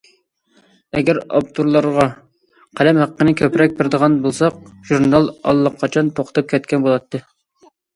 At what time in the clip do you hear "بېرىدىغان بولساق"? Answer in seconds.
3.83-4.61